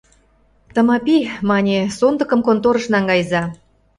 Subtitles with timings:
[0.73, 1.17] —Тымапи,—
[1.49, 3.43] мане,— сондыкым конторыш наҥгайыза.